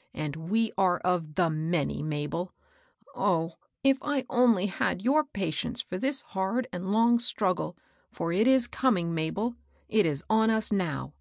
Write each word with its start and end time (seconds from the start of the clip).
"And 0.12 0.34
we 0.34 0.72
are 0.76 0.98
of 1.04 1.36
the' 1.36 1.48
many,' 1.70 2.02
Mabel. 2.02 2.52
Oh, 3.14 3.52
if 3.84 3.96
I 4.02 4.26
only 4.28 4.66
had 4.66 5.04
your 5.04 5.22
patience 5.22 5.80
for 5.80 5.96
this 5.98 6.22
hard 6.22 6.66
and 6.72 6.90
long 6.90 7.20
struggle! 7.20 7.76
for 8.10 8.32
it 8.32 8.48
is 8.48 8.66
coming, 8.66 9.14
Mabel,— 9.14 9.54
it 9.88 10.04
is 10.04 10.24
on 10.28 10.50
us 10.50 10.72
now. 10.72 11.12